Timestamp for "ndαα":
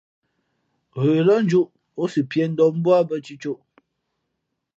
2.51-2.71